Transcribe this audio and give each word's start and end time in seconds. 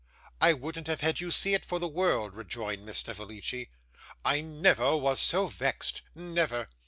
'I 0.41 0.53
wouldn't 0.53 0.87
have 0.87 1.01
had 1.01 1.19
you 1.19 1.29
see 1.29 1.53
it 1.53 1.63
for 1.63 1.77
the 1.77 1.87
world!' 1.87 2.33
rejoined 2.33 2.83
Miss 2.83 2.97
Snevellicci. 2.97 3.69
'I 4.25 4.41
never 4.41 4.97
was 4.97 5.19
so 5.19 5.45
vexed 5.45 6.01
never! 6.15 6.65